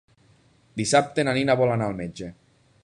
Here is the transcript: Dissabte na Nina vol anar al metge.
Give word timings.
Dissabte 0.81 1.27
na 1.27 1.37
Nina 1.39 1.59
vol 1.61 1.77
anar 1.77 1.91
al 1.91 1.99
metge. 2.03 2.33